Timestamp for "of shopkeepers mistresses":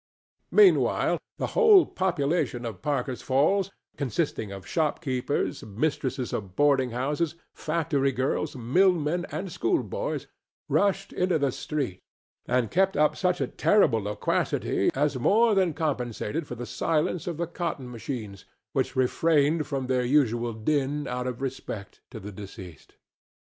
4.51-6.33